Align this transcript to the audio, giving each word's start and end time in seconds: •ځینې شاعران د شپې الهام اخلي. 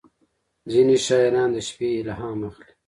•ځینې 0.71 0.95
شاعران 1.05 1.49
د 1.55 1.57
شپې 1.67 1.87
الهام 2.01 2.39
اخلي. 2.49 2.71